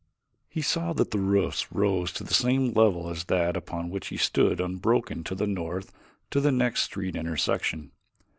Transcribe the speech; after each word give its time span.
He 0.49 0.63
saw 0.63 0.93
that 0.93 1.11
the 1.11 1.19
roofs 1.19 1.71
rose 1.71 2.11
to 2.13 2.23
the 2.23 2.33
same 2.33 2.71
level 2.73 3.07
as 3.11 3.25
that 3.25 3.55
upon 3.55 3.91
which 3.91 4.07
he 4.07 4.17
stood 4.17 4.59
unbroken 4.59 5.23
to 5.25 5.35
the 5.35 5.45
north 5.45 5.93
to 6.31 6.41
the 6.41 6.51
next 6.51 6.81
street 6.81 7.15
intersection. 7.15 7.91